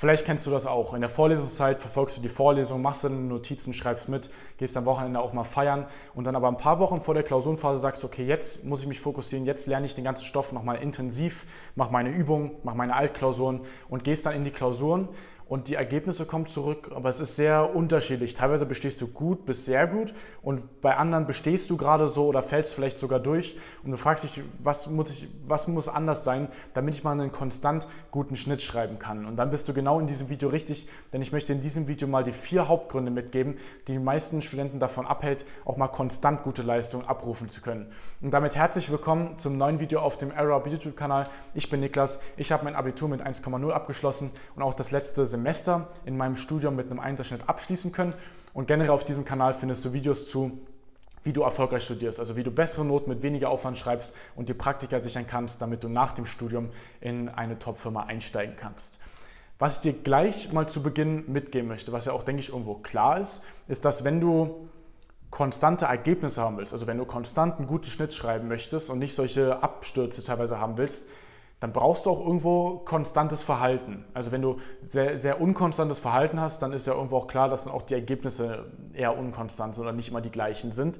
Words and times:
Vielleicht 0.00 0.24
kennst 0.24 0.46
du 0.46 0.50
das 0.50 0.64
auch. 0.64 0.94
In 0.94 1.02
der 1.02 1.10
Vorlesungszeit 1.10 1.78
verfolgst 1.78 2.16
du 2.16 2.22
die 2.22 2.30
Vorlesung, 2.30 2.80
machst 2.80 3.04
deine 3.04 3.16
Notizen, 3.16 3.74
schreibst 3.74 4.08
mit, 4.08 4.30
gehst 4.56 4.74
am 4.78 4.86
Wochenende 4.86 5.20
auch 5.20 5.34
mal 5.34 5.44
feiern 5.44 5.84
und 6.14 6.24
dann 6.24 6.34
aber 6.34 6.48
ein 6.48 6.56
paar 6.56 6.78
Wochen 6.78 7.02
vor 7.02 7.12
der 7.12 7.22
Klausurenphase 7.22 7.78
sagst, 7.78 8.02
okay, 8.02 8.24
jetzt 8.24 8.64
muss 8.64 8.80
ich 8.80 8.88
mich 8.88 8.98
fokussieren, 8.98 9.44
jetzt 9.44 9.66
lerne 9.66 9.84
ich 9.84 9.94
den 9.94 10.04
ganzen 10.04 10.24
Stoff 10.24 10.52
nochmal 10.52 10.76
intensiv, 10.76 11.44
mach 11.74 11.90
meine 11.90 12.08
Übungen, 12.08 12.52
mach 12.62 12.72
meine 12.72 12.96
Altklausuren 12.96 13.60
und 13.90 14.02
gehst 14.02 14.24
dann 14.24 14.32
in 14.32 14.44
die 14.44 14.52
Klausuren 14.52 15.06
und 15.50 15.66
die 15.66 15.74
Ergebnisse 15.74 16.26
kommen 16.26 16.46
zurück, 16.46 16.92
aber 16.94 17.08
es 17.08 17.18
ist 17.18 17.34
sehr 17.34 17.74
unterschiedlich. 17.74 18.34
Teilweise 18.34 18.66
bestehst 18.66 19.00
du 19.00 19.08
gut 19.08 19.46
bis 19.46 19.64
sehr 19.64 19.88
gut 19.88 20.14
und 20.42 20.80
bei 20.80 20.96
anderen 20.96 21.26
bestehst 21.26 21.68
du 21.70 21.76
gerade 21.76 22.08
so 22.08 22.26
oder 22.26 22.40
fällst 22.44 22.72
vielleicht 22.72 22.98
sogar 22.98 23.18
durch 23.18 23.58
und 23.82 23.90
du 23.90 23.96
fragst 23.96 24.22
dich, 24.22 24.42
was 24.60 24.86
muss, 24.86 25.10
ich, 25.10 25.28
was 25.48 25.66
muss 25.66 25.88
anders 25.88 26.22
sein, 26.22 26.46
damit 26.72 26.94
ich 26.94 27.02
mal 27.02 27.18
einen 27.18 27.32
konstant 27.32 27.88
guten 28.12 28.36
Schnitt 28.36 28.62
schreiben 28.62 29.00
kann. 29.00 29.26
Und 29.26 29.34
dann 29.38 29.50
bist 29.50 29.68
du 29.68 29.74
genau 29.74 29.98
in 29.98 30.06
diesem 30.06 30.28
Video 30.28 30.48
richtig, 30.48 30.88
denn 31.12 31.20
ich 31.20 31.32
möchte 31.32 31.52
in 31.52 31.60
diesem 31.60 31.88
Video 31.88 32.06
mal 32.06 32.22
die 32.22 32.30
vier 32.30 32.68
Hauptgründe 32.68 33.10
mitgeben, 33.10 33.58
die 33.88 33.94
die 33.94 33.98
meisten 33.98 34.42
Studenten 34.42 34.78
davon 34.78 35.04
abhält, 35.04 35.44
auch 35.64 35.76
mal 35.76 35.88
konstant 35.88 36.44
gute 36.44 36.62
Leistungen 36.62 37.08
abrufen 37.08 37.48
zu 37.48 37.60
können. 37.60 37.90
Und 38.20 38.30
damit 38.30 38.54
herzlich 38.54 38.88
willkommen 38.88 39.36
zum 39.40 39.58
neuen 39.58 39.80
Video 39.80 39.98
auf 39.98 40.16
dem 40.16 40.30
Arrow 40.30 40.64
YouTube-Kanal. 40.64 41.24
Ich 41.54 41.68
bin 41.68 41.80
Niklas, 41.80 42.20
ich 42.36 42.52
habe 42.52 42.62
mein 42.62 42.76
Abitur 42.76 43.08
mit 43.08 43.20
1,0 43.20 43.68
abgeschlossen 43.72 44.30
und 44.54 44.62
auch 44.62 44.74
das 44.74 44.92
letzte 44.92 45.26
Semester 45.26 45.39
Semester 45.40 45.88
in 46.04 46.16
meinem 46.16 46.36
Studium 46.36 46.76
mit 46.76 46.90
einem 46.90 47.00
Einserschnitt 47.00 47.48
abschließen 47.48 47.92
können. 47.92 48.14
Und 48.52 48.68
generell 48.68 48.90
auf 48.90 49.04
diesem 49.04 49.24
Kanal 49.24 49.54
findest 49.54 49.84
du 49.84 49.92
Videos 49.92 50.28
zu, 50.28 50.58
wie 51.22 51.32
du 51.32 51.42
erfolgreich 51.42 51.84
studierst, 51.84 52.20
also 52.20 52.36
wie 52.36 52.42
du 52.42 52.50
bessere 52.50 52.84
Noten 52.84 53.10
mit 53.10 53.22
weniger 53.22 53.50
Aufwand 53.50 53.78
schreibst 53.78 54.12
und 54.36 54.48
die 54.48 54.54
Praktika 54.54 55.00
sichern 55.00 55.26
kannst, 55.26 55.62
damit 55.62 55.82
du 55.82 55.88
nach 55.88 56.12
dem 56.12 56.26
Studium 56.26 56.70
in 57.00 57.28
eine 57.28 57.58
Top-Firma 57.58 58.04
einsteigen 58.04 58.56
kannst. 58.56 58.98
Was 59.58 59.76
ich 59.76 59.82
dir 59.82 59.92
gleich 59.92 60.52
mal 60.52 60.68
zu 60.68 60.82
Beginn 60.82 61.30
mitgeben 61.30 61.68
möchte, 61.68 61.92
was 61.92 62.06
ja 62.06 62.12
auch, 62.12 62.22
denke 62.22 62.40
ich, 62.40 62.48
irgendwo 62.48 62.74
klar 62.74 63.20
ist, 63.20 63.42
ist, 63.68 63.84
dass 63.84 64.04
wenn 64.04 64.20
du 64.20 64.68
konstante 65.30 65.84
Ergebnisse 65.84 66.40
haben 66.40 66.56
willst, 66.56 66.72
also 66.72 66.86
wenn 66.86 66.98
du 66.98 67.04
konstant 67.04 67.58
einen 67.58 67.66
guten 67.66 67.86
Schnitt 67.86 68.14
schreiben 68.14 68.48
möchtest 68.48 68.90
und 68.90 68.98
nicht 68.98 69.14
solche 69.14 69.62
Abstürze 69.62 70.24
teilweise 70.24 70.58
haben 70.58 70.76
willst, 70.76 71.06
dann 71.60 71.72
brauchst 71.72 72.06
du 72.06 72.10
auch 72.10 72.20
irgendwo 72.20 72.78
konstantes 72.78 73.42
Verhalten. 73.42 74.04
Also 74.14 74.32
wenn 74.32 74.40
du 74.40 74.56
sehr, 74.80 75.18
sehr 75.18 75.40
unkonstantes 75.40 75.98
Verhalten 75.98 76.40
hast, 76.40 76.62
dann 76.62 76.72
ist 76.72 76.86
ja 76.86 76.94
irgendwo 76.94 77.18
auch 77.18 77.26
klar, 77.26 77.48
dass 77.50 77.64
dann 77.64 77.72
auch 77.74 77.82
die 77.82 77.94
Ergebnisse 77.94 78.64
eher 78.94 79.16
unkonstant 79.16 79.74
sind 79.74 79.84
oder 79.84 79.92
nicht 79.92 80.08
immer 80.08 80.22
die 80.22 80.30
gleichen 80.30 80.72
sind. 80.72 80.98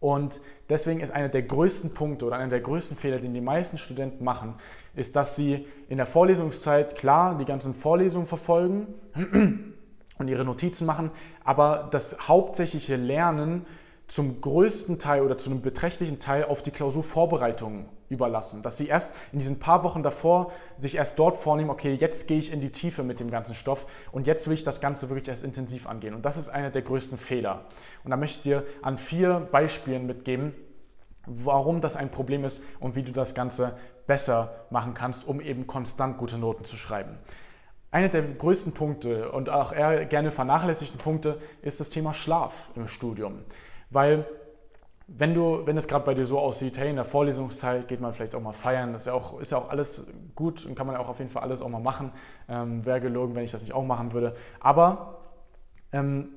Und 0.00 0.40
deswegen 0.68 1.00
ist 1.00 1.10
einer 1.10 1.28
der 1.28 1.42
größten 1.42 1.94
Punkte 1.94 2.26
oder 2.26 2.36
einer 2.36 2.50
der 2.50 2.60
größten 2.60 2.96
Fehler, 2.96 3.16
den 3.16 3.34
die 3.34 3.40
meisten 3.40 3.78
Studenten 3.78 4.22
machen, 4.22 4.54
ist, 4.94 5.16
dass 5.16 5.34
sie 5.34 5.66
in 5.88 5.96
der 5.96 6.06
Vorlesungszeit 6.06 6.94
klar 6.94 7.36
die 7.36 7.44
ganzen 7.44 7.74
Vorlesungen 7.74 8.26
verfolgen 8.26 8.94
und 10.18 10.28
ihre 10.28 10.44
Notizen 10.44 10.86
machen, 10.86 11.10
aber 11.42 11.88
das 11.90 12.28
hauptsächliche 12.28 12.96
Lernen 12.96 13.66
zum 14.08 14.40
größten 14.40 14.98
Teil 14.98 15.22
oder 15.22 15.38
zu 15.38 15.50
einem 15.50 15.60
beträchtlichen 15.60 16.18
Teil 16.18 16.44
auf 16.44 16.62
die 16.62 16.70
Klausurvorbereitung 16.70 17.88
überlassen. 18.08 18.62
Dass 18.62 18.78
sie 18.78 18.88
erst 18.88 19.14
in 19.32 19.38
diesen 19.38 19.58
paar 19.60 19.84
Wochen 19.84 20.02
davor 20.02 20.50
sich 20.78 20.96
erst 20.96 21.18
dort 21.18 21.36
vornehmen, 21.36 21.68
okay, 21.68 21.94
jetzt 21.94 22.26
gehe 22.26 22.38
ich 22.38 22.50
in 22.50 22.60
die 22.60 22.72
Tiefe 22.72 23.02
mit 23.02 23.20
dem 23.20 23.30
ganzen 23.30 23.54
Stoff 23.54 23.86
und 24.10 24.26
jetzt 24.26 24.46
will 24.46 24.54
ich 24.54 24.64
das 24.64 24.80
Ganze 24.80 25.10
wirklich 25.10 25.28
erst 25.28 25.44
intensiv 25.44 25.86
angehen. 25.86 26.14
Und 26.14 26.24
das 26.24 26.38
ist 26.38 26.48
einer 26.48 26.70
der 26.70 26.82
größten 26.82 27.18
Fehler. 27.18 27.66
Und 28.02 28.10
da 28.10 28.16
möchte 28.16 28.38
ich 28.38 28.42
dir 28.42 28.64
an 28.80 28.96
vier 28.96 29.46
Beispielen 29.52 30.06
mitgeben, 30.06 30.54
warum 31.26 31.82
das 31.82 31.94
ein 31.94 32.10
Problem 32.10 32.44
ist 32.44 32.62
und 32.80 32.96
wie 32.96 33.02
du 33.02 33.12
das 33.12 33.34
Ganze 33.34 33.76
besser 34.06 34.64
machen 34.70 34.94
kannst, 34.94 35.28
um 35.28 35.42
eben 35.42 35.66
konstant 35.66 36.16
gute 36.16 36.38
Noten 36.38 36.64
zu 36.64 36.76
schreiben. 36.76 37.18
Einer 37.90 38.08
der 38.08 38.22
größten 38.22 38.72
Punkte 38.72 39.32
und 39.32 39.50
auch 39.50 39.72
eher 39.72 40.06
gerne 40.06 40.30
vernachlässigten 40.30 40.98
Punkte 40.98 41.40
ist 41.60 41.80
das 41.80 41.90
Thema 41.90 42.14
Schlaf 42.14 42.70
im 42.74 42.88
Studium. 42.88 43.40
Weil 43.90 44.26
wenn 45.08 45.34
du, 45.34 45.66
wenn 45.66 45.76
es 45.78 45.88
gerade 45.88 46.04
bei 46.04 46.14
dir 46.14 46.26
so 46.26 46.38
aussieht, 46.38 46.76
hey, 46.76 46.90
in 46.90 46.96
der 46.96 47.06
Vorlesungszeit 47.06 47.88
geht 47.88 48.00
man 48.00 48.12
vielleicht 48.12 48.34
auch 48.34 48.42
mal 48.42 48.52
feiern, 48.52 48.92
das 48.92 49.02
ist 49.02 49.06
ja 49.06 49.14
auch, 49.14 49.40
ist 49.40 49.50
ja 49.50 49.58
auch 49.58 49.70
alles 49.70 50.06
gut 50.34 50.66
und 50.66 50.74
kann 50.74 50.86
man 50.86 50.96
ja 50.96 51.00
auch 51.00 51.08
auf 51.08 51.18
jeden 51.18 51.30
Fall 51.30 51.42
alles 51.42 51.62
auch 51.62 51.68
mal 51.68 51.80
machen. 51.80 52.12
Ähm, 52.48 52.84
Wäre 52.84 53.00
gelogen, 53.00 53.34
wenn 53.34 53.44
ich 53.44 53.50
das 53.50 53.62
nicht 53.62 53.72
auch 53.72 53.84
machen 53.84 54.12
würde. 54.12 54.36
Aber 54.60 55.20
ähm, 55.92 56.28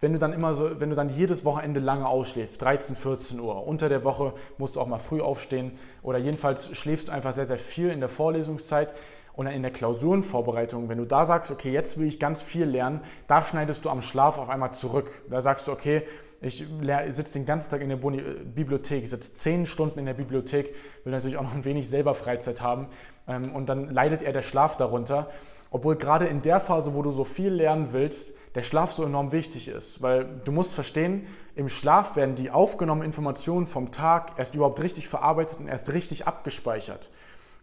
wenn 0.00 0.12
du 0.12 0.18
dann 0.18 0.32
immer 0.32 0.54
so, 0.54 0.80
wenn 0.80 0.90
du 0.90 0.96
dann 0.96 1.08
jedes 1.08 1.44
Wochenende 1.44 1.80
lange 1.80 2.06
ausschläfst, 2.06 2.60
13, 2.60 2.96
14 2.96 3.40
Uhr, 3.40 3.66
unter 3.66 3.88
der 3.88 4.04
Woche 4.04 4.34
musst 4.58 4.76
du 4.76 4.80
auch 4.80 4.88
mal 4.88 4.98
früh 4.98 5.20
aufstehen 5.20 5.78
oder 6.02 6.18
jedenfalls 6.18 6.76
schläfst 6.76 7.08
du 7.08 7.12
einfach 7.12 7.32
sehr, 7.32 7.46
sehr 7.46 7.58
viel 7.58 7.90
in 7.90 8.00
der 8.00 8.08
Vorlesungszeit, 8.08 8.92
und 9.36 9.44
dann 9.44 9.54
in 9.54 9.62
der 9.62 9.70
Klausurenvorbereitung, 9.70 10.88
wenn 10.88 10.98
du 10.98 11.04
da 11.04 11.26
sagst, 11.26 11.50
okay, 11.50 11.70
jetzt 11.70 11.98
will 11.98 12.06
ich 12.06 12.18
ganz 12.18 12.42
viel 12.42 12.64
lernen, 12.64 13.00
da 13.28 13.44
schneidest 13.44 13.84
du 13.84 13.90
am 13.90 14.00
Schlaf 14.00 14.38
auf 14.38 14.48
einmal 14.48 14.72
zurück. 14.72 15.10
Da 15.30 15.42
sagst 15.42 15.68
du, 15.68 15.72
okay, 15.72 16.02
ich 16.40 16.66
sitze 17.10 17.34
den 17.34 17.46
ganzen 17.46 17.70
Tag 17.70 17.80
in 17.82 17.88
der 17.88 17.96
Boni 17.96 18.18
äh, 18.18 18.22
Bibliothek, 18.44 19.06
sitze 19.06 19.34
zehn 19.34 19.66
Stunden 19.66 19.98
in 19.98 20.06
der 20.06 20.14
Bibliothek, 20.14 20.74
will 21.04 21.12
natürlich 21.12 21.36
auch 21.36 21.42
noch 21.42 21.54
ein 21.54 21.64
wenig 21.64 21.88
selber 21.88 22.14
Freizeit 22.14 22.60
haben 22.60 22.88
ähm, 23.28 23.54
und 23.54 23.68
dann 23.68 23.90
leidet 23.90 24.22
eher 24.22 24.32
der 24.32 24.42
Schlaf 24.42 24.76
darunter. 24.76 25.30
Obwohl 25.70 25.96
gerade 25.96 26.26
in 26.26 26.42
der 26.42 26.60
Phase, 26.60 26.94
wo 26.94 27.02
du 27.02 27.10
so 27.10 27.24
viel 27.24 27.52
lernen 27.52 27.88
willst, 27.92 28.34
der 28.54 28.62
Schlaf 28.62 28.92
so 28.92 29.04
enorm 29.04 29.32
wichtig 29.32 29.68
ist. 29.68 30.00
Weil 30.00 30.26
du 30.44 30.52
musst 30.52 30.72
verstehen, 30.72 31.26
im 31.54 31.68
Schlaf 31.68 32.16
werden 32.16 32.36
die 32.36 32.50
aufgenommenen 32.50 33.06
Informationen 33.06 33.66
vom 33.66 33.90
Tag 33.90 34.32
erst 34.38 34.54
überhaupt 34.54 34.80
richtig 34.82 35.08
verarbeitet 35.08 35.60
und 35.60 35.68
erst 35.68 35.92
richtig 35.92 36.26
abgespeichert. 36.26 37.10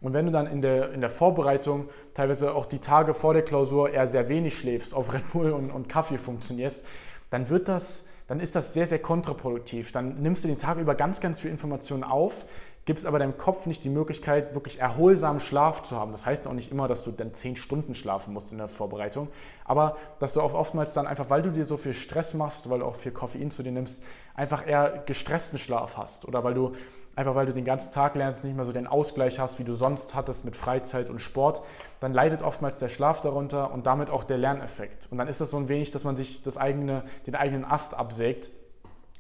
Und 0.04 0.14
wenn 0.14 0.26
du 0.26 0.32
dann 0.34 0.48
in 0.48 0.62
der, 0.62 0.92
in 0.92 1.00
der 1.00 1.10
Vorbereitung, 1.10 1.90
teilweise 2.14 2.54
auch 2.54 2.66
die 2.66 2.80
Tage 2.80 3.14
vor 3.14 3.34
der 3.34 3.42
Klausur, 3.42 3.90
eher 3.90 4.06
sehr 4.06 4.28
wenig 4.28 4.58
schläfst, 4.58 4.94
auf 4.94 5.14
Red 5.14 5.32
Bull 5.32 5.52
und, 5.52 5.72
und 5.72 5.88
Kaffee 5.88 6.18
funktionierst, 6.18 6.86
dann 7.30 7.50
wird 7.50 7.70
das, 7.70 8.06
dann 8.28 8.42
ist 8.42 8.56
das 8.56 8.74
sehr, 8.74 8.86
sehr 8.86 9.00
kontraproduktiv. 9.00 9.94
Dann 9.94 10.22
nimmst 10.22 10.44
du 10.44 10.50
den 10.50 10.58
Tag 10.58 10.78
über 10.78 10.94
ganz, 10.94 11.22
ganz 11.22 11.40
viel 11.40 11.50
Informationen 11.50 12.04
auf, 12.04 12.46
gibst 12.86 13.06
aber 13.06 13.20
deinem 13.20 13.38
Kopf 13.38 13.66
nicht 13.66 13.84
die 13.84 13.90
Möglichkeit, 13.90 14.54
wirklich 14.54 14.80
erholsamen 14.80 15.40
Schlaf 15.40 15.84
zu 15.84 15.96
haben. 15.98 16.12
Das 16.12 16.26
heißt 16.26 16.48
auch 16.48 16.54
nicht 16.54 16.72
immer, 16.72 16.88
dass 16.88 17.04
du 17.04 17.12
dann 17.12 17.34
zehn 17.34 17.56
Stunden 17.56 17.96
schlafen 17.96 18.34
musst 18.34 18.52
in 18.52 18.58
der 18.58 18.68
Vorbereitung, 18.68 19.30
aber 19.66 19.98
dass 20.20 20.34
du 20.34 20.42
auch 20.42 20.54
oftmals 20.54 20.94
dann 20.94 21.08
einfach, 21.08 21.30
weil 21.30 21.42
du 21.42 21.52
dir 21.52 21.66
so 21.66 21.78
viel 21.78 21.94
Stress 21.94 22.34
machst, 22.34 22.70
weil 22.70 22.80
du 22.80 22.86
auch 22.86 22.96
viel 22.96 23.14
Koffein 23.14 23.52
zu 23.52 23.64
dir 23.64 23.72
nimmst, 23.72 24.04
einfach 24.36 24.68
eher 24.68 25.04
gestressten 25.06 25.60
Schlaf 25.60 25.98
hast 25.98 26.26
oder 26.26 26.44
weil 26.44 26.54
du 26.54 26.74
einfach 27.16 27.36
weil 27.36 27.46
du 27.46 27.54
den 27.54 27.66
ganzen 27.66 27.92
Tag 27.92 28.16
lernst, 28.16 28.44
nicht 28.44 28.56
mehr 28.56 28.66
so 28.66 28.72
den 28.72 28.88
Ausgleich 28.88 29.40
hast, 29.40 29.60
wie 29.60 29.64
du 29.64 29.76
sonst 29.76 30.16
hattest 30.16 30.46
mit 30.46 30.56
Freizeit 30.56 31.10
und 31.10 31.20
Sport, 31.20 31.62
dann 32.00 32.12
leidet 32.12 32.42
oftmals 32.42 32.80
der 32.80 32.90
Schlaf 32.90 33.22
darunter 33.22 33.72
und 33.72 33.86
damit 33.86 34.10
auch 34.10 34.24
der 34.24 34.38
Lerneffekt. 34.38 35.08
Und 35.12 35.20
dann 35.20 35.28
ist 35.28 35.40
das 35.40 35.52
so 35.52 35.58
ein 35.58 35.70
wenig, 35.70 35.92
dass 35.92 36.04
man 36.04 36.16
sich 36.16 36.44
das 36.44 36.58
eigene, 36.58 37.04
den 37.28 37.36
eigenen 37.36 37.66
Ast 37.66 37.94
absägt, 37.94 38.50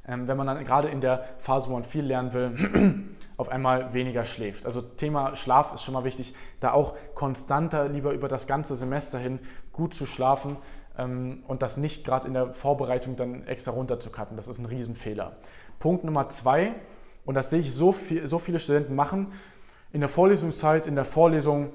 ähm, 0.08 0.28
wenn 0.28 0.38
man 0.38 0.48
dann 0.48 0.66
gerade 0.66 0.90
in 0.90 1.02
der 1.02 1.24
Phase, 1.38 1.70
wo 1.70 1.74
man 1.74 1.84
viel 1.84 2.04
lernen 2.04 2.34
will, 2.34 3.06
auf 3.38 3.50
einmal 3.50 3.94
weniger 3.94 4.26
schläft. 4.26 4.66
Also 4.66 4.82
Thema 4.82 5.36
Schlaf 5.36 5.74
ist 5.74 5.84
schon 5.84 5.94
mal 5.94 6.04
wichtig, 6.04 6.34
da 6.60 6.72
auch 6.72 6.96
konstanter 7.16 7.88
lieber 7.90 8.14
über 8.14 8.28
das 8.28 8.48
ganze 8.48 8.76
Semester 8.76 9.18
hin 9.18 9.40
gut 9.72 9.94
zu 9.94 10.06
schlafen 10.06 10.58
ähm, 10.98 11.44
und 11.48 11.62
das 11.62 11.78
nicht 11.78 12.06
gerade 12.06 12.28
in 12.28 12.34
der 12.34 12.54
Vorbereitung 12.54 13.16
dann 13.16 13.48
extra 13.48 13.72
runterzucutten. 13.72 14.38
Das 14.38 14.48
ist 14.48 14.60
ein 14.60 14.66
Riesenfehler. 14.66 15.38
Punkt 15.80 16.04
Nummer 16.04 16.30
zwei, 16.30 16.76
und 17.26 17.36
das 17.36 17.50
sehe 17.50 17.60
ich 17.60 17.74
so, 17.74 17.92
viel, 17.92 18.28
so 18.28 18.40
viele 18.40 18.60
Studenten 18.60 18.96
machen. 18.96 19.32
In 19.92 20.02
der 20.02 20.10
Vorlesungszeit, 20.10 20.88
in 20.88 20.96
der 20.96 21.06
Vorlesung 21.06 21.72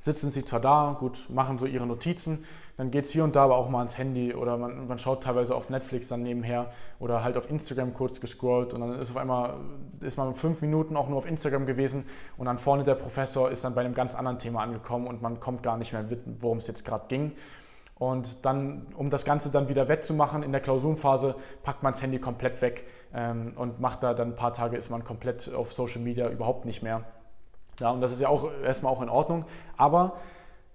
sitzen 0.00 0.30
sie 0.30 0.44
zwar 0.44 0.60
da, 0.60 0.96
gut, 0.98 1.28
machen 1.28 1.58
so 1.58 1.66
ihre 1.66 1.86
Notizen, 1.86 2.44
dann 2.76 2.90
geht 2.90 3.06
es 3.06 3.10
hier 3.10 3.24
und 3.24 3.34
da 3.34 3.44
aber 3.44 3.56
auch 3.56 3.70
mal 3.70 3.78
ans 3.78 3.96
Handy 3.96 4.34
oder 4.34 4.58
man, 4.58 4.86
man, 4.86 4.98
schaut 4.98 5.22
teilweise 5.22 5.54
auf 5.54 5.70
Netflix 5.70 6.08
dann 6.08 6.22
nebenher 6.22 6.70
oder 6.98 7.24
halt 7.24 7.36
auf 7.36 7.50
Instagram 7.50 7.94
kurz 7.94 8.20
gescrollt 8.20 8.74
und 8.74 8.80
dann 8.80 8.98
ist 8.98 9.10
auf 9.10 9.16
einmal, 9.16 9.54
ist 10.00 10.18
man 10.18 10.34
fünf 10.34 10.60
Minuten 10.60 10.96
auch 10.96 11.08
nur 11.08 11.18
auf 11.18 11.26
Instagram 11.26 11.64
gewesen 11.64 12.04
und 12.36 12.46
dann 12.46 12.58
vorne 12.58 12.84
der 12.84 12.94
Professor 12.94 13.50
ist 13.50 13.64
dann 13.64 13.74
bei 13.74 13.80
einem 13.80 13.94
ganz 13.94 14.14
anderen 14.14 14.38
Thema 14.38 14.62
angekommen 14.62 15.06
und 15.06 15.22
man 15.22 15.40
kommt 15.40 15.62
gar 15.62 15.78
nicht 15.78 15.92
mehr 15.92 16.02
mit, 16.02 16.20
worum 16.40 16.58
es 16.58 16.66
jetzt 16.66 16.84
gerade 16.84 17.06
ging. 17.08 17.32
Und 17.98 18.44
dann, 18.44 18.88
um 18.94 19.08
das 19.08 19.24
Ganze 19.24 19.50
dann 19.50 19.70
wieder 19.70 19.88
wettzumachen 19.88 20.42
in 20.42 20.52
der 20.52 20.60
Klausurenphase, 20.60 21.34
packt 21.62 21.82
man 21.82 21.94
das 21.94 22.02
Handy 22.02 22.18
komplett 22.18 22.60
weg 22.60 22.84
ähm, 23.14 23.54
und 23.56 23.80
macht 23.80 24.02
da 24.02 24.12
dann 24.12 24.32
ein 24.32 24.36
paar 24.36 24.52
Tage, 24.52 24.76
ist 24.76 24.90
man 24.90 25.02
komplett 25.02 25.52
auf 25.54 25.72
Social 25.72 26.02
Media 26.02 26.28
überhaupt 26.28 26.66
nicht 26.66 26.82
mehr. 26.82 27.04
Ja, 27.80 27.90
und 27.90 28.00
das 28.00 28.12
ist 28.12 28.20
ja 28.20 28.28
auch 28.28 28.50
erstmal 28.64 28.92
auch 28.92 29.02
in 29.02 29.08
Ordnung. 29.08 29.44
Aber 29.76 30.16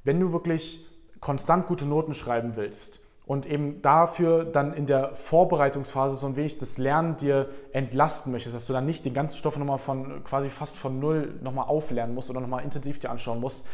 wenn 0.04 0.20
du 0.20 0.32
wirklich 0.32 0.86
konstant 1.20 1.68
gute 1.68 1.86
Noten 1.86 2.14
schreiben 2.14 2.56
willst 2.56 3.00
und 3.26 3.46
eben 3.46 3.82
dafür 3.82 4.44
dann 4.44 4.74
in 4.74 4.86
der 4.86 5.14
Vorbereitungsphase 5.14 6.16
so 6.16 6.28
ein 6.28 6.36
wenig 6.36 6.58
das 6.58 6.78
Lernen 6.78 7.18
dir 7.18 7.50
entlasten 7.72 8.32
möchtest, 8.32 8.56
dass 8.56 8.66
du 8.66 8.74
dann 8.74 8.86
nicht 8.86 9.06
den 9.06 9.14
ganzen 9.14 9.38
Stoff 9.38 9.58
nochmal 9.58 9.78
von 9.78 10.24
quasi 10.24 10.50
fast 10.50 10.76
von 10.76 11.00
null 11.00 11.36
nochmal 11.42 11.66
auflernen 11.68 12.16
musst 12.16 12.30
oder 12.30 12.42
nochmal 12.42 12.64
intensiv 12.64 13.00
dir 13.00 13.12
anschauen 13.12 13.40
musst, 13.40 13.66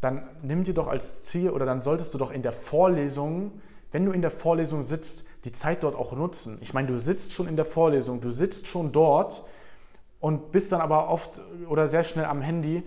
dann 0.00 0.28
nimm 0.42 0.64
dir 0.64 0.74
doch 0.74 0.88
als 0.88 1.24
Ziel 1.24 1.50
oder 1.50 1.66
dann 1.66 1.82
solltest 1.82 2.14
du 2.14 2.18
doch 2.18 2.30
in 2.30 2.42
der 2.42 2.52
Vorlesung, 2.52 3.52
wenn 3.92 4.04
du 4.04 4.12
in 4.12 4.22
der 4.22 4.30
Vorlesung 4.30 4.82
sitzt, 4.82 5.24
die 5.44 5.52
Zeit 5.52 5.82
dort 5.82 5.94
auch 5.94 6.12
nutzen. 6.12 6.58
Ich 6.60 6.74
meine, 6.74 6.88
du 6.88 6.98
sitzt 6.98 7.32
schon 7.32 7.48
in 7.48 7.56
der 7.56 7.64
Vorlesung, 7.64 8.20
du 8.20 8.30
sitzt 8.30 8.66
schon 8.66 8.92
dort 8.92 9.44
und 10.20 10.52
bist 10.52 10.72
dann 10.72 10.80
aber 10.80 11.08
oft 11.08 11.40
oder 11.68 11.88
sehr 11.88 12.04
schnell 12.04 12.26
am 12.26 12.40
Handy. 12.40 12.82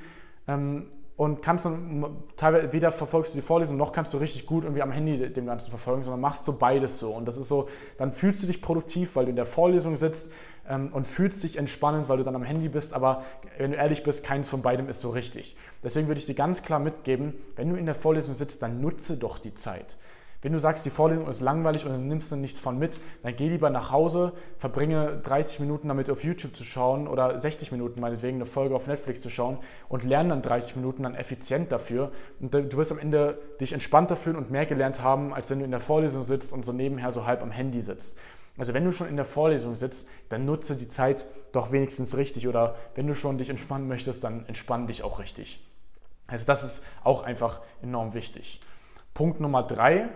Ähm, 0.47 0.87
und 1.15 1.43
kannst 1.43 1.65
dann 1.65 2.05
teilweise 2.37 2.73
weder 2.73 2.91
verfolgst 2.91 3.33
du 3.33 3.37
die 3.37 3.43
Vorlesung 3.43 3.77
noch 3.77 3.93
kannst 3.93 4.13
du 4.13 4.17
richtig 4.17 4.47
gut 4.47 4.63
irgendwie 4.63 4.81
am 4.81 4.91
Handy 4.91 5.31
dem 5.31 5.45
Ganzen 5.45 5.69
verfolgen, 5.69 6.01
sondern 6.01 6.21
machst 6.21 6.45
so 6.45 6.53
beides 6.53 6.99
so. 6.99 7.11
Und 7.11 7.25
das 7.25 7.37
ist 7.37 7.47
so, 7.47 7.69
dann 7.97 8.11
fühlst 8.11 8.41
du 8.41 8.47
dich 8.47 8.61
produktiv, 8.61 9.15
weil 9.15 9.25
du 9.25 9.29
in 9.29 9.35
der 9.35 9.45
Vorlesung 9.45 9.95
sitzt 9.95 10.31
ähm, 10.67 10.89
und 10.91 11.05
fühlst 11.05 11.43
dich 11.43 11.57
entspannend, 11.57 12.09
weil 12.09 12.17
du 12.17 12.23
dann 12.23 12.35
am 12.35 12.43
Handy 12.43 12.67
bist. 12.67 12.93
Aber 12.93 13.23
wenn 13.57 13.71
du 13.71 13.77
ehrlich 13.77 14.03
bist, 14.03 14.23
keins 14.23 14.49
von 14.49 14.63
beidem 14.63 14.89
ist 14.89 15.01
so 15.01 15.11
richtig. 15.11 15.55
Deswegen 15.83 16.07
würde 16.07 16.19
ich 16.19 16.25
dir 16.25 16.35
ganz 16.35 16.63
klar 16.63 16.79
mitgeben, 16.79 17.35
wenn 17.55 17.69
du 17.69 17.75
in 17.75 17.85
der 17.85 17.95
Vorlesung 17.95 18.33
sitzt, 18.33 18.63
dann 18.63 18.81
nutze 18.81 19.17
doch 19.17 19.37
die 19.37 19.53
Zeit. 19.53 19.97
Wenn 20.43 20.51
du 20.51 20.59
sagst, 20.59 20.85
die 20.85 20.89
Vorlesung 20.89 21.25
ist 21.27 21.39
langweilig 21.39 21.85
und 21.85 21.93
du 21.93 21.97
nimmst 21.97 22.29
dann 22.29 22.41
nichts 22.41 22.59
von 22.59 22.77
mit, 22.77 22.99
dann 23.23 23.33
geh 23.33 23.47
lieber 23.47 23.69
nach 23.69 23.91
Hause, 23.91 24.33
verbringe 24.57 25.21
30 25.23 25.61
Minuten 25.61 25.87
damit 25.87 26.09
auf 26.09 26.23
YouTube 26.25 26.53
zu 26.53 26.65
schauen 26.65 27.07
oder 27.07 27.39
60 27.39 27.71
Minuten 27.71 28.01
meinetwegen 28.01 28.35
eine 28.37 28.45
Folge 28.45 28.75
auf 28.75 28.85
Netflix 28.85 29.21
zu 29.21 29.29
schauen 29.29 29.57
und 29.87 30.03
lerne 30.03 30.29
dann 30.29 30.41
30 30.41 30.75
Minuten 30.75 31.03
dann 31.03 31.15
effizient 31.15 31.71
dafür. 31.71 32.11
Und 32.41 32.53
du 32.53 32.77
wirst 32.77 32.91
am 32.91 32.99
Ende 32.99 33.39
dich 33.61 33.71
entspannter 33.71 34.17
fühlen 34.17 34.35
und 34.35 34.51
mehr 34.51 34.65
gelernt 34.65 35.01
haben, 35.01 35.33
als 35.33 35.49
wenn 35.49 35.59
du 35.59 35.65
in 35.65 35.71
der 35.71 35.79
Vorlesung 35.79 36.25
sitzt 36.25 36.51
und 36.51 36.65
so 36.65 36.73
nebenher 36.73 37.13
so 37.13 37.25
halb 37.25 37.41
am 37.41 37.51
Handy 37.51 37.81
sitzt. 37.81 38.17
Also 38.57 38.73
wenn 38.73 38.83
du 38.83 38.91
schon 38.91 39.07
in 39.07 39.15
der 39.15 39.25
Vorlesung 39.25 39.75
sitzt, 39.75 40.09
dann 40.27 40.43
nutze 40.43 40.75
die 40.75 40.89
Zeit 40.89 41.25
doch 41.53 41.71
wenigstens 41.71 42.17
richtig 42.17 42.49
oder 42.49 42.75
wenn 42.95 43.07
du 43.07 43.15
schon 43.15 43.37
dich 43.37 43.49
entspannen 43.49 43.87
möchtest, 43.87 44.25
dann 44.25 44.45
entspann 44.47 44.87
dich 44.87 45.03
auch 45.03 45.19
richtig. 45.19 45.65
Also 46.27 46.45
das 46.45 46.65
ist 46.65 46.85
auch 47.05 47.23
einfach 47.23 47.61
enorm 47.81 48.13
wichtig. 48.13 48.59
Punkt 49.13 49.39
Nummer 49.39 49.63
drei 49.63 50.09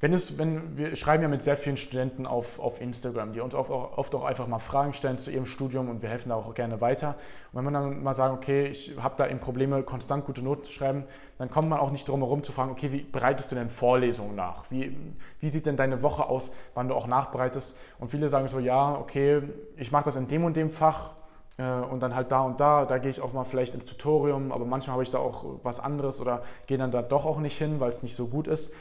wenn, 0.00 0.12
es, 0.12 0.38
wenn 0.38 0.78
wir 0.78 0.94
schreiben 0.94 1.24
ja 1.24 1.28
mit 1.28 1.42
sehr 1.42 1.56
vielen 1.56 1.76
Studenten 1.76 2.24
auf, 2.24 2.60
auf 2.60 2.80
Instagram, 2.80 3.32
die 3.32 3.40
uns 3.40 3.56
oft 3.56 3.68
auch, 3.68 3.98
oft 3.98 4.14
auch 4.14 4.24
einfach 4.24 4.46
mal 4.46 4.60
Fragen 4.60 4.92
stellen 4.92 5.18
zu 5.18 5.32
ihrem 5.32 5.44
Studium 5.44 5.88
und 5.88 6.02
wir 6.02 6.08
helfen 6.08 6.28
da 6.28 6.36
auch 6.36 6.54
gerne 6.54 6.80
weiter. 6.80 7.16
Und 7.52 7.58
wenn 7.58 7.64
man 7.64 7.74
dann 7.74 8.02
mal 8.04 8.14
sagen, 8.14 8.36
okay, 8.36 8.68
ich 8.68 8.96
habe 8.96 9.16
da 9.18 9.26
eben 9.26 9.40
Probleme, 9.40 9.82
konstant 9.82 10.24
gute 10.24 10.40
Noten 10.40 10.62
zu 10.62 10.70
schreiben, 10.70 11.04
dann 11.38 11.50
kommt 11.50 11.68
man 11.68 11.80
auch 11.80 11.90
nicht 11.90 12.06
drum 12.06 12.20
herum 12.20 12.44
zu 12.44 12.52
fragen, 12.52 12.70
okay, 12.70 12.92
wie 12.92 13.00
bereitest 13.00 13.50
du 13.50 13.56
denn 13.56 13.70
Vorlesungen 13.70 14.36
nach? 14.36 14.70
Wie, 14.70 14.96
wie 15.40 15.48
sieht 15.48 15.66
denn 15.66 15.76
deine 15.76 16.00
Woche 16.00 16.26
aus, 16.26 16.52
wann 16.74 16.86
du 16.86 16.94
auch 16.94 17.08
nachbereitest? 17.08 17.76
Und 17.98 18.08
viele 18.08 18.28
sagen 18.28 18.46
so, 18.46 18.60
ja, 18.60 18.94
okay, 18.94 19.42
ich 19.76 19.90
mache 19.90 20.04
das 20.04 20.14
in 20.14 20.28
dem 20.28 20.44
und 20.44 20.56
dem 20.56 20.70
Fach, 20.70 21.14
und 21.58 22.00
dann 22.00 22.14
halt 22.14 22.30
da 22.30 22.42
und 22.42 22.60
da, 22.60 22.84
da 22.84 22.98
gehe 22.98 23.10
ich 23.10 23.20
auch 23.20 23.32
mal 23.32 23.44
vielleicht 23.44 23.74
ins 23.74 23.84
Tutorium, 23.84 24.52
aber 24.52 24.64
manchmal 24.64 24.92
habe 24.94 25.02
ich 25.02 25.10
da 25.10 25.18
auch 25.18 25.44
was 25.64 25.80
anderes 25.80 26.20
oder 26.20 26.42
gehe 26.68 26.78
dann 26.78 26.92
da 26.92 27.02
doch 27.02 27.26
auch 27.26 27.40
nicht 27.40 27.58
hin, 27.58 27.80
weil 27.80 27.90
es 27.90 28.02
nicht 28.02 28.14
so 28.14 28.28
gut 28.28 28.46
ist. 28.46 28.72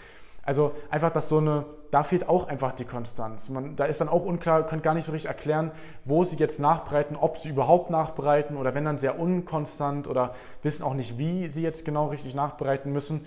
Also 0.44 0.72
einfach, 0.90 1.10
dass 1.10 1.28
so 1.28 1.40
eine, 1.40 1.66
da 1.92 2.04
fehlt 2.04 2.30
auch 2.30 2.48
einfach 2.48 2.72
die 2.74 2.86
Konstanz. 2.86 3.50
Man, 3.50 3.76
da 3.76 3.86
ist 3.86 4.00
dann 4.00 4.08
auch 4.08 4.24
unklar, 4.24 4.64
könnt 4.64 4.84
gar 4.84 4.94
nicht 4.94 5.06
so 5.06 5.12
richtig 5.12 5.28
erklären, 5.28 5.72
wo 6.06 6.24
sie 6.24 6.38
jetzt 6.38 6.60
nachbreiten, 6.60 7.18
ob 7.18 7.38
sie 7.38 7.50
überhaupt 7.50 7.90
nachbreiten 7.90 8.56
oder 8.56 8.74
wenn 8.74 8.86
dann 8.86 8.98
sehr 8.98 9.20
unkonstant 9.20 10.08
oder 10.08 10.36
wissen 10.62 10.84
auch 10.84 10.94
nicht, 10.94 11.18
wie 11.18 11.50
sie 11.50 11.64
jetzt 11.64 11.84
genau 11.84 12.08
richtig 12.08 12.36
nachbereiten 12.36 12.94
müssen. 12.94 13.26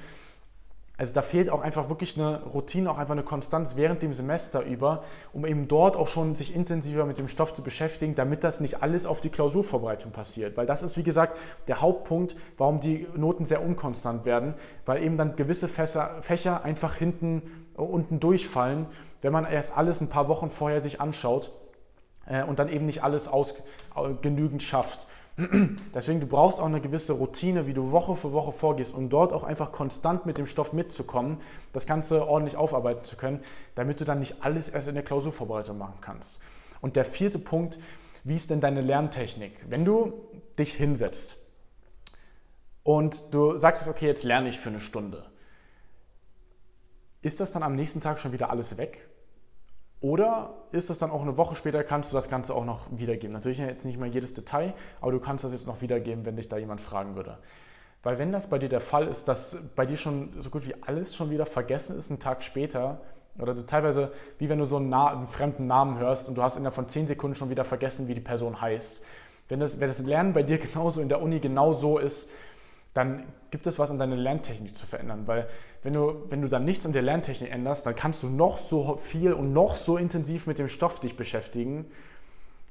Also 1.00 1.14
da 1.14 1.23
fehlt 1.23 1.49
auch 1.49 1.62
einfach 1.62 1.88
wirklich 1.88 2.19
eine 2.19 2.43
Routine, 2.43 2.91
auch 2.91 2.99
einfach 2.99 3.12
eine 3.12 3.23
Konstanz 3.23 3.75
während 3.75 4.02
dem 4.02 4.12
Semester 4.12 4.62
über, 4.62 5.02
um 5.32 5.47
eben 5.47 5.67
dort 5.67 5.97
auch 5.97 6.08
schon 6.08 6.37
sich 6.37 6.55
intensiver 6.55 7.06
mit 7.06 7.17
dem 7.17 7.26
Stoff 7.26 7.55
zu 7.55 7.62
beschäftigen, 7.62 8.14
damit 8.14 8.44
das 8.44 8.61
nicht 8.61 8.82
alles 8.82 9.06
auf 9.06 9.23
die 9.23 9.31
Klausurvorbereitung 9.31 10.12
passiert. 10.12 10.58
Weil 10.58 10.67
das 10.67 10.82
ist, 10.82 10.99
wie 10.99 11.02
gesagt, 11.02 11.38
der 11.69 11.81
Hauptpunkt, 11.81 12.37
warum 12.58 12.81
die 12.81 13.06
Noten 13.17 13.47
sehr 13.47 13.62
unkonstant 13.62 14.26
werden, 14.26 14.52
weil 14.85 15.02
eben 15.02 15.17
dann 15.17 15.37
gewisse 15.37 15.69
Fässer, 15.69 16.20
Fächer 16.20 16.64
einfach 16.64 16.97
hinten 16.97 17.67
äh, 17.79 17.81
unten 17.81 18.20
durchfallen, 18.20 18.85
wenn 19.23 19.32
man 19.32 19.46
erst 19.46 19.75
alles 19.75 20.03
ein 20.03 20.11
paar 20.11 20.29
Wochen 20.29 20.50
vorher 20.50 20.82
sich 20.82 21.00
anschaut 21.00 21.50
äh, 22.26 22.44
und 22.44 22.58
dann 22.58 22.69
eben 22.69 22.85
nicht 22.85 23.03
alles 23.03 23.26
aus, 23.26 23.55
äh, 23.96 24.12
genügend 24.20 24.62
schafft. 24.62 25.06
Deswegen, 25.94 26.21
du 26.21 26.27
brauchst 26.27 26.61
auch 26.61 26.67
eine 26.67 26.81
gewisse 26.81 27.15
Routine, 27.15 27.67
wie 27.67 27.73
du 27.73 27.93
Woche 27.93 28.15
für 28.17 28.32
Woche 28.32 28.53
vorgehst, 28.53 28.94
um 28.94 29.09
dort 29.09 29.32
auch 29.32 29.44
einfach 29.44 29.73
konstant 29.73 30.27
mit 30.27 30.37
dem 30.37 30.47
Stoff 30.47 30.73
mitzukommen, 30.73 31.38
das 31.73 31.87
Ganze 31.87 32.27
ordentlich 32.27 32.56
aufarbeiten 32.56 33.05
zu 33.05 33.17
können, 33.17 33.43
damit 33.75 34.00
du 34.00 34.05
dann 34.05 34.19
nicht 34.19 34.43
alles 34.43 34.69
erst 34.69 34.88
in 34.88 34.94
der 34.94 35.05
Klausurvorbereitung 35.05 35.79
machen 35.79 35.99
kannst. 36.00 36.41
Und 36.81 36.97
der 36.97 37.05
vierte 37.05 37.38
Punkt, 37.38 37.79
wie 38.25 38.37
ist 38.37 38.50
denn 38.50 38.61
deine 38.61 38.82
Lerntechnik? 38.82 39.53
Wenn 39.69 39.85
du 39.85 40.12
dich 40.59 40.75
hinsetzt 40.75 41.38
und 42.82 43.32
du 43.32 43.56
sagst, 43.56 43.88
okay, 43.88 44.06
jetzt 44.06 44.25
lerne 44.25 44.49
ich 44.49 44.59
für 44.59 44.71
eine 44.71 44.81
Stunde, 44.81 45.27
ist 47.23 47.41
das 47.41 47.53
dann 47.53 47.62
am 47.62 47.77
nächsten 47.77 48.00
Tag 48.00 48.21
schon 48.21 48.32
wieder 48.32 48.50
alles 48.50 48.79
weg? 48.79 49.10
Oder 50.00 50.55
ist 50.73 50.88
das 50.88 50.99
dann 50.99 51.11
auch 51.11 51.20
eine 51.20 51.37
Woche 51.37 51.56
später, 51.56 51.85
kannst 51.85 52.11
du 52.11 52.17
das 52.17 52.31
Ganze 52.31 52.55
auch 52.55 52.64
noch 52.64 52.87
wiedergeben? 52.91 53.32
Natürlich 53.32 53.58
jetzt 53.58 53.85
nicht 53.85 53.99
mal 53.99 54.08
jedes 54.08 54.32
Detail, 54.32 54.73
aber 55.00 55.12
du 55.12 55.20
kannst 55.20 55.44
das 55.44 55.52
jetzt 55.52 55.67
noch 55.67 55.82
wiedergeben, 55.82 56.25
wenn 56.25 56.37
dich 56.37 56.49
da 56.49 56.56
jemand 56.56 56.81
fragen 56.81 57.17
würde. 57.17 57.38
Weil 58.02 58.19
wenn 58.19 58.32
das 58.32 58.49
bei 58.49 58.58
dir 58.58 58.70
der 58.70 58.81
Fall 58.81 59.06
ist, 59.06 59.29
dass 59.29 59.58
bei 59.76 59.85
dir 59.85 59.99
schon 59.99 60.32
so 60.38 60.49
gut 60.49 60.67
wie 60.67 60.75
alles 60.82 61.14
schon 61.14 61.29
wieder 61.29 61.44
vergessen 61.44 61.97
ist, 61.97 62.11
einen 62.11 62.19
Tag 62.19 62.43
später, 62.43 63.02
oder 63.38 63.55
so 63.55 63.62
teilweise 63.62 64.12
wie 64.38 64.49
wenn 64.49 64.58
du 64.58 64.64
so 64.64 64.76
einen, 64.76 64.88
Na 64.88 65.08
einen 65.08 65.26
fremden 65.26 65.67
Namen 65.67 65.99
hörst 65.99 66.29
und 66.29 66.35
du 66.37 66.43
hast 66.43 66.56
innerhalb 66.56 66.75
von 66.75 66.88
10 66.88 67.06
Sekunden 67.06 67.37
schon 67.37 67.50
wieder 67.50 67.64
vergessen, 67.64 68.08
wie 68.08 68.14
die 68.14 68.20
Person 68.20 68.61
heißt. 68.61 69.03
Wenn 69.49 69.61
das, 69.61 69.81
wenn 69.81 69.88
das 69.88 70.00
Lernen 70.00 70.32
bei 70.32 70.43
dir 70.43 70.58
genauso 70.73 71.00
in 71.00 71.08
der 71.08 71.20
Uni 71.20 71.41
genau 71.41 71.73
so 71.73 71.99
ist, 71.99 72.31
dann 72.95 73.25
gibt 73.51 73.67
es 73.67 73.79
was 73.79 73.91
an 73.91 73.99
deiner 73.99 74.17
Lerntechnik 74.17 74.77
zu 74.77 74.87
verändern. 74.87 75.27
Weil 75.27 75.49
wenn 75.83 75.93
du, 75.93 76.25
wenn 76.29 76.43
du 76.43 76.49
dann 76.49 76.65
nichts 76.65 76.85
an 76.87 76.93
der 76.93 77.03
Lerntechnik 77.03 77.53
änderst, 77.53 77.87
dann 77.87 77.95
kannst 77.95 78.23
du 78.23 78.29
noch 78.29 78.59
so 78.59 78.97
viel 78.97 79.33
und 79.33 79.53
noch 79.53 79.77
so 79.77 79.97
intensiv 79.97 80.47
mit 80.47 80.59
dem 80.59 80.69
Stoff 80.69 81.01
dich 81.01 81.17
beschäftigen. 81.17 81.87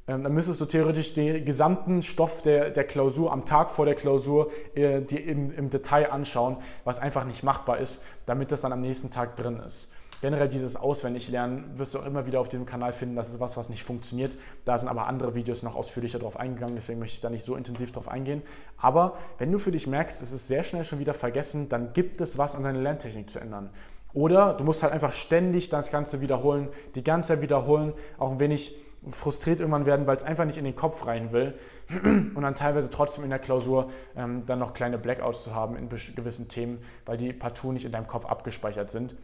Ähm, 0.07 0.23
dann 0.23 0.33
müsstest 0.33 0.59
du 0.59 0.65
theoretisch 0.65 1.13
den 1.13 1.45
gesamten 1.45 2.01
Stoff 2.01 2.41
der, 2.41 2.69
der 2.69 2.83
Klausur 2.83 3.31
am 3.31 3.45
Tag 3.45 3.71
vor 3.71 3.85
der 3.85 3.95
Klausur 3.95 4.51
äh, 4.75 5.01
dir 5.01 5.23
im, 5.23 5.55
im 5.55 5.69
Detail 5.69 6.11
anschauen, 6.11 6.57
was 6.83 6.99
einfach 6.99 7.25
nicht 7.25 7.43
machbar 7.43 7.77
ist, 7.77 8.03
damit 8.25 8.51
das 8.51 8.61
dann 8.61 8.73
am 8.73 8.81
nächsten 8.81 9.11
Tag 9.11 9.35
drin 9.35 9.61
ist 9.65 9.93
generell 10.21 10.47
dieses 10.49 10.75
Auswendiglernen 10.75 11.77
wirst 11.77 11.93
du 11.93 11.99
auch 11.99 12.05
immer 12.05 12.25
wieder 12.25 12.39
auf 12.39 12.49
diesem 12.49 12.65
Kanal 12.65 12.93
finden. 12.93 13.15
Das 13.15 13.29
ist 13.29 13.39
was, 13.39 13.57
was 13.57 13.69
nicht 13.69 13.83
funktioniert. 13.83 14.37
Da 14.65 14.77
sind 14.77 14.89
aber 14.89 15.07
andere 15.07 15.35
Videos 15.35 15.63
noch 15.63 15.75
ausführlicher 15.75 16.19
drauf 16.19 16.37
eingegangen, 16.37 16.75
deswegen 16.75 16.99
möchte 16.99 17.15
ich 17.15 17.21
da 17.21 17.29
nicht 17.29 17.45
so 17.45 17.55
intensiv 17.55 17.91
drauf 17.91 18.07
eingehen. 18.07 18.41
Aber 18.77 19.17
wenn 19.37 19.51
du 19.51 19.59
für 19.59 19.71
dich 19.71 19.87
merkst, 19.87 20.21
es 20.21 20.31
ist 20.31 20.47
sehr 20.47 20.63
schnell 20.63 20.83
schon 20.83 20.99
wieder 20.99 21.13
vergessen, 21.13 21.69
dann 21.69 21.93
gibt 21.93 22.21
es 22.21 22.37
was 22.37 22.55
an 22.55 22.63
deiner 22.63 22.79
Lerntechnik 22.79 23.29
zu 23.29 23.39
ändern. 23.39 23.69
Oder 24.13 24.53
du 24.53 24.63
musst 24.63 24.81
halt 24.81 24.91
einfach 24.91 25.11
ständig 25.11 25.69
das 25.69 25.91
Ganze 25.91 26.19
wiederholen, 26.19 26.69
die 26.95 27.03
ganze 27.03 27.29
Zeit 27.29 27.41
wiederholen, 27.41 27.93
auch 28.17 28.31
ein 28.31 28.39
wenig 28.39 28.75
frustriert 29.09 29.59
irgendwann 29.59 29.85
werden, 29.85 30.07
weil 30.07 30.17
es 30.17 30.23
einfach 30.23 30.45
nicht 30.45 30.57
in 30.57 30.65
den 30.65 30.75
Kopf 30.75 31.05
rein 31.05 31.31
will 31.31 31.53
und 32.03 32.41
dann 32.41 32.55
teilweise 32.55 32.89
trotzdem 32.89 33.23
in 33.23 33.29
der 33.29 33.39
Klausur 33.39 33.91
ähm, 34.15 34.43
dann 34.45 34.59
noch 34.59 34.73
kleine 34.73 34.97
Blackouts 34.97 35.43
zu 35.43 35.55
haben 35.55 35.77
in 35.77 35.89
gewissen 35.89 36.49
Themen, 36.49 36.79
weil 37.05 37.17
die 37.17 37.31
partout 37.31 37.71
nicht 37.71 37.85
in 37.85 37.91
deinem 37.91 38.07
Kopf 38.07 38.25
abgespeichert 38.25 38.89
sind. 38.89 39.15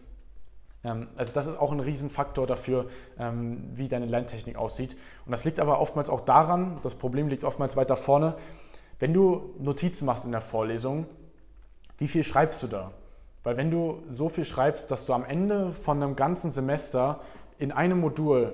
Ähm, 0.86 1.08
also 1.16 1.34
das 1.34 1.48
ist 1.48 1.60
auch 1.60 1.72
ein 1.72 1.80
Riesenfaktor 1.80 2.48
dafür, 2.48 2.88
ähm, 3.20 3.64
wie 3.74 3.88
deine 3.88 4.06
Lerntechnik 4.06 4.56
aussieht. 4.56 4.96
Und 5.26 5.32
das 5.32 5.44
liegt 5.44 5.60
aber 5.60 5.80
oftmals 5.82 6.10
auch 6.10 6.22
daran, 6.22 6.78
das 6.84 6.96
Problem 6.96 7.28
liegt 7.28 7.44
oftmals 7.44 7.76
weiter 7.76 7.96
vorne, 7.96 8.36
wenn 9.00 9.14
du 9.14 9.54
Notizen 9.60 10.06
machst 10.06 10.26
in 10.26 10.32
der 10.32 10.42
Vorlesung, 10.42 11.06
wie 11.98 12.08
viel 12.08 12.24
schreibst 12.24 12.64
du 12.64 12.68
da? 12.68 12.92
Weil 13.44 13.58
wenn 13.58 13.72
du 13.72 14.04
so 14.10 14.30
viel 14.30 14.46
schreibst, 14.46 14.90
dass 14.90 15.06
du 15.06 15.14
am 15.14 15.26
Ende 15.26 15.72
von 15.74 16.02
einem 16.02 16.16
ganzen 16.16 16.52
Semester 16.52 17.20
in 17.60 17.72
einem 17.72 18.00
Modul 18.00 18.54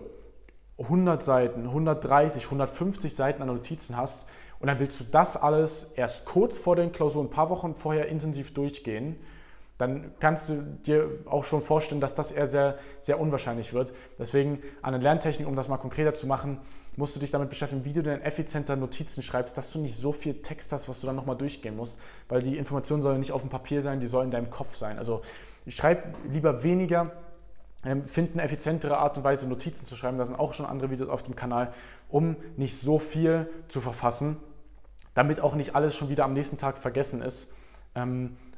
100 0.80 1.24
Seiten, 1.24 1.68
130, 1.68 2.46
150 2.46 3.16
Seiten 3.16 3.42
an 3.42 3.48
Notizen 3.48 3.98
hast 3.98 4.28
und 4.60 4.68
dann 4.68 4.80
willst 4.80 5.00
du 5.00 5.06
das 5.12 5.38
alles 5.38 5.94
erst 5.96 6.26
kurz 6.26 6.58
vor 6.58 6.76
den 6.76 6.92
Klausuren, 6.92 7.28
ein 7.28 7.32
paar 7.32 7.50
Wochen 7.50 7.76
vorher 7.76 8.08
intensiv 8.10 8.54
durchgehen, 8.54 9.18
dann 9.82 10.12
kannst 10.20 10.50
du 10.50 10.62
dir 10.86 11.10
auch 11.26 11.44
schon 11.44 11.62
vorstellen, 11.62 12.02
dass 12.02 12.14
das 12.14 12.32
eher 12.32 12.48
sehr, 12.48 12.78
sehr 13.02 13.20
unwahrscheinlich 13.20 13.74
wird. 13.74 13.92
Deswegen 14.20 14.60
an 14.84 14.94
der 14.94 15.02
Lerntechnik, 15.02 15.48
um 15.48 15.56
das 15.56 15.70
mal 15.70 15.78
konkreter 15.78 16.14
zu 16.14 16.28
machen, 16.28 16.60
musst 16.98 17.16
du 17.16 17.20
dich 17.20 17.32
damit 17.32 17.50
beschäftigen, 17.50 17.84
wie 17.84 17.94
du 17.94 18.04
denn 18.04 18.22
effizienter 18.22 18.76
Notizen 18.76 19.24
schreibst, 19.24 19.58
dass 19.58 19.72
du 19.72 19.80
nicht 19.80 19.96
so 19.96 20.12
viel 20.12 20.42
Text 20.44 20.72
hast, 20.72 20.88
was 20.88 21.00
du 21.00 21.08
dann 21.08 21.16
nochmal 21.16 21.36
durchgehen 21.36 21.76
musst, 21.76 21.98
weil 22.30 22.44
die 22.44 22.58
Informationen 22.58 23.02
sollen 23.02 23.20
nicht 23.20 23.32
auf 23.32 23.42
dem 23.42 23.50
Papier 23.50 23.82
sein, 23.82 24.00
die 24.00 24.06
sollen 24.06 24.26
in 24.26 24.32
deinem 24.32 24.52
Kopf 24.52 24.76
sein. 24.76 25.00
Also 25.00 25.24
schreib 25.68 26.16
lieber 26.30 26.62
weniger, 26.62 27.14
ähm, 27.84 28.06
find 28.06 28.34
eine 28.34 28.44
effizientere 28.44 28.98
Art 28.98 29.18
und 29.18 29.24
Weise, 29.24 29.48
Notizen 29.48 29.88
zu 29.88 29.96
schreiben. 29.96 30.20
Da 30.20 30.28
sind 30.28 30.36
auch 30.38 30.54
schon 30.54 30.68
andere 30.68 30.92
Videos 30.92 31.10
auf 31.10 31.24
dem 31.24 31.36
Kanal, 31.36 31.74
um 32.08 32.36
nicht 32.56 32.78
so 32.78 33.00
viel 33.00 33.50
zu 33.68 33.82
verfassen, 33.82 34.38
damit 35.16 35.40
auch 35.40 35.56
nicht 35.56 35.76
alles 35.76 35.96
schon 35.96 36.10
wieder 36.10 36.26
am 36.26 36.34
nächsten 36.34 36.60
Tag 36.60 36.78
vergessen 36.78 37.24
ist. 37.24 37.52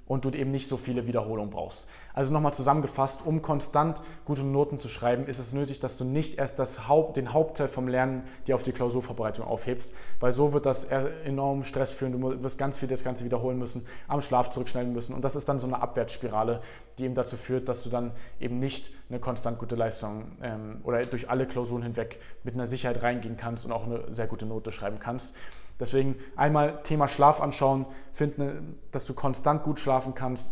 Und 0.06 0.26
du 0.26 0.30
eben 0.32 0.52
nicht 0.52 0.68
so 0.68 0.76
viele 0.76 1.08
Wiederholungen 1.08 1.50
brauchst. 1.50 1.86
Also 2.14 2.32
nochmal 2.32 2.54
zusammengefasst, 2.54 3.26
um 3.26 3.42
konstant 3.42 4.00
gute 4.26 4.44
Noten 4.44 4.80
zu 4.80 4.88
schreiben, 4.88 5.26
ist 5.26 5.40
es 5.40 5.52
nötig, 5.52 5.80
dass 5.80 5.98
du 5.98 6.04
nicht 6.04 6.38
erst 6.38 6.60
das 6.60 6.88
Haupt, 6.88 7.18
den 7.18 7.34
Hauptteil 7.34 7.68
vom 7.68 7.88
Lernen 7.88 8.24
dir 8.46 8.56
auf 8.56 8.64
die 8.64 8.72
Klausurvorbereitung 8.72 9.46
aufhebst, 9.46 9.94
weil 10.20 10.32
so 10.32 10.54
wird 10.54 10.66
das 10.66 10.84
enormen 10.84 11.64
Stress 11.64 11.92
führen. 11.92 12.12
Du 12.12 12.44
wirst 12.44 12.58
ganz 12.58 12.78
viel 12.78 12.88
das 12.88 13.04
Ganze 13.04 13.26
wiederholen 13.26 13.58
müssen, 13.58 13.86
am 14.08 14.22
Schlaf 14.22 14.52
zurückschneiden 14.52 14.94
müssen 14.94 15.16
und 15.16 15.24
das 15.24 15.36
ist 15.36 15.50
dann 15.50 15.60
so 15.60 15.66
eine 15.66 15.82
Abwärtsspirale, 15.82 16.62
die 17.00 17.06
eben 17.06 17.16
dazu 17.16 17.36
führt, 17.36 17.68
dass 17.68 17.82
du 17.82 17.90
dann 17.90 18.12
eben 18.40 18.60
nicht 18.60 18.94
eine 19.10 19.20
konstant 19.20 19.58
gute 19.58 19.76
Leistung 19.76 20.26
ähm, 20.42 20.82
oder 20.84 21.02
durch 21.02 21.30
alle 21.30 21.48
Klausuren 21.48 21.82
hinweg 21.82 22.20
mit 22.44 22.54
einer 22.54 22.68
Sicherheit 22.68 23.02
reingehen 23.02 23.38
kannst 23.38 23.66
und 23.66 23.72
auch 23.72 23.86
eine 23.86 24.14
sehr 24.14 24.28
gute 24.28 24.46
Note 24.46 24.72
schreiben 24.72 25.00
kannst. 25.00 25.34
Deswegen 25.80 26.16
einmal 26.36 26.82
Thema 26.84 27.08
Schlaf 27.08 27.42
anschauen, 27.42 27.86
finden, 28.12 28.80
dass 28.92 29.06
du 29.06 29.14
konstant 29.14 29.64
gut 29.64 29.80
schlafen 29.80 30.14
kannst, 30.14 30.50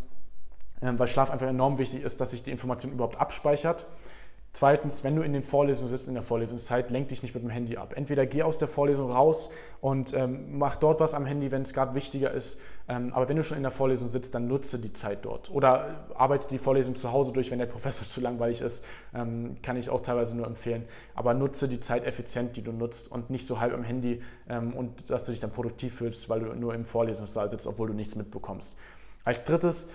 ähm, 0.82 0.98
weil 0.98 1.08
Schlaf 1.08 1.30
einfach 1.30 1.48
enorm 1.48 1.78
wichtig 1.78 2.02
ist, 2.02 2.22
dass 2.22 2.32
sich 2.32 2.44
die 2.44 2.52
Information 2.52 2.92
überhaupt 2.92 3.20
abspeichert. 3.20 3.86
Zweitens, 4.54 5.06
wenn 5.06 5.16
du 5.16 5.22
in 5.22 5.32
den 5.32 5.44
Vorlesungen 5.44 5.90
sitzt, 5.90 6.10
in 6.10 6.14
der 6.14 6.24
Vorlesungszeit, 6.24 6.92
lenk 6.92 7.08
dich 7.08 7.24
nicht 7.24 7.34
mit 7.34 7.42
dem 7.42 7.50
Handy 7.50 7.78
ab. 7.78 7.94
Entweder 7.96 8.26
geh 8.26 8.44
aus 8.44 8.58
der 8.58 8.68
Vorlesung 8.68 9.10
raus 9.10 9.50
und 9.80 10.14
ähm, 10.14 10.58
mach 10.58 10.76
dort 10.76 11.00
was 11.00 11.14
am 11.14 11.26
Handy, 11.26 11.52
wenn 11.52 11.62
es 11.62 11.74
gerade 11.74 11.96
wichtiger 11.96 12.32
ist. 12.32 12.60
Ähm, 12.90 13.14
aber 13.14 13.30
wenn 13.30 13.38
du 13.38 13.46
schon 13.46 13.56
in 13.56 13.64
der 13.64 13.72
Vorlesung 13.72 14.10
sitzt, 14.10 14.36
dann 14.36 14.50
nutze 14.50 14.78
die 14.78 14.92
Zeit 14.92 15.20
dort. 15.24 15.50
Oder 15.52 16.06
arbeite 16.16 16.48
die 16.50 16.58
Vorlesung 16.58 16.98
zu 16.98 17.14
Hause 17.14 17.32
durch, 17.32 17.50
wenn 17.50 17.60
der 17.60 17.66
Professor 17.68 18.06
zu 18.06 18.20
langweilig 18.20 18.60
ist. 18.60 18.84
Ähm, 19.16 19.56
kann 19.62 19.78
ich 19.78 19.90
auch 19.90 20.02
teilweise 20.02 20.36
nur 20.36 20.48
empfehlen. 20.48 20.84
Aber 21.16 21.34
nutze 21.34 21.70
die 21.70 21.80
Zeit 21.80 22.06
effizient, 22.06 22.58
die 22.58 22.62
du 22.62 22.74
nutzt 22.74 23.10
und 23.10 23.30
nicht 23.30 23.48
so 23.48 23.62
halb 23.62 23.74
am 23.74 23.84
Handy 23.84 24.22
ähm, 24.50 24.74
und 24.74 25.10
dass 25.10 25.24
du 25.24 25.32
dich 25.32 25.40
dann 25.40 25.52
produktiv 25.52 25.96
fühlst, 25.96 26.28
weil 26.28 26.42
du 26.42 26.54
nur 26.56 26.76
im 26.76 26.84
Vorlesungssaal 26.84 27.50
sitzt, 27.50 27.68
obwohl 27.68 27.88
du 27.88 27.94
nichts 27.94 28.16
mitbekommst. 28.16 28.76
Als 29.24 29.46
drittes, 29.46 29.90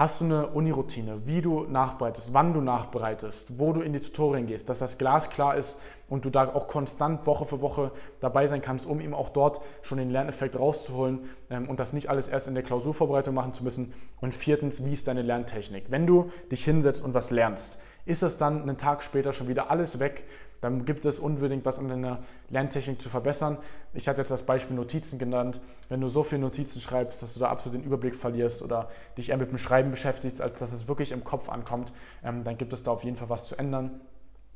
Hast 0.00 0.22
du 0.22 0.24
eine 0.24 0.46
Uni-Routine, 0.46 1.26
wie 1.26 1.42
du 1.42 1.64
nachbereitest, 1.64 2.32
wann 2.32 2.54
du 2.54 2.62
nachbereitest, 2.62 3.58
wo 3.58 3.74
du 3.74 3.82
in 3.82 3.92
die 3.92 4.00
Tutorien 4.00 4.46
gehst, 4.46 4.70
dass 4.70 4.78
das 4.78 4.96
Glas 4.96 5.28
klar 5.28 5.56
ist 5.56 5.78
und 6.08 6.24
du 6.24 6.30
da 6.30 6.54
auch 6.54 6.68
konstant 6.68 7.26
Woche 7.26 7.44
für 7.44 7.60
Woche 7.60 7.92
dabei 8.18 8.46
sein 8.46 8.62
kannst, 8.62 8.86
um 8.86 9.02
eben 9.02 9.12
auch 9.12 9.28
dort 9.28 9.60
schon 9.82 9.98
den 9.98 10.08
Lerneffekt 10.08 10.58
rauszuholen 10.58 11.28
ähm, 11.50 11.68
und 11.68 11.80
das 11.80 11.92
nicht 11.92 12.08
alles 12.08 12.28
erst 12.28 12.48
in 12.48 12.54
der 12.54 12.62
Klausurvorbereitung 12.62 13.34
machen 13.34 13.52
zu 13.52 13.62
müssen. 13.62 13.92
Und 14.22 14.34
viertens, 14.34 14.86
wie 14.86 14.94
ist 14.94 15.06
deine 15.06 15.20
Lerntechnik? 15.20 15.90
Wenn 15.90 16.06
du 16.06 16.30
dich 16.50 16.64
hinsetzt 16.64 17.04
und 17.04 17.12
was 17.12 17.30
lernst, 17.30 17.76
ist 18.06 18.22
das 18.22 18.38
dann 18.38 18.62
einen 18.62 18.78
Tag 18.78 19.02
später 19.02 19.34
schon 19.34 19.48
wieder 19.48 19.70
alles 19.70 19.98
weg 19.98 20.24
dann 20.60 20.84
gibt 20.84 21.06
es 21.06 21.18
unbedingt 21.18 21.64
was 21.64 21.78
an 21.78 21.88
deiner 21.88 22.18
Lerntechnik 22.50 23.00
zu 23.00 23.08
verbessern. 23.08 23.58
Ich 23.94 24.08
hatte 24.08 24.18
jetzt 24.18 24.30
das 24.30 24.42
Beispiel 24.42 24.76
Notizen 24.76 25.18
genannt. 25.18 25.60
Wenn 25.88 26.00
du 26.00 26.08
so 26.08 26.22
viele 26.22 26.42
Notizen 26.42 26.80
schreibst, 26.80 27.22
dass 27.22 27.34
du 27.34 27.40
da 27.40 27.48
absolut 27.48 27.80
den 27.80 27.84
Überblick 27.84 28.14
verlierst 28.14 28.62
oder 28.62 28.90
dich 29.16 29.30
eher 29.30 29.38
mit 29.38 29.50
dem 29.50 29.58
Schreiben 29.58 29.90
beschäftigst, 29.90 30.40
als 30.40 30.58
dass 30.58 30.72
es 30.72 30.86
wirklich 30.86 31.12
im 31.12 31.24
Kopf 31.24 31.48
ankommt, 31.48 31.92
ähm, 32.22 32.44
dann 32.44 32.58
gibt 32.58 32.72
es 32.72 32.82
da 32.82 32.90
auf 32.90 33.04
jeden 33.04 33.16
Fall 33.16 33.30
was 33.30 33.48
zu 33.48 33.56
ändern. 33.56 34.00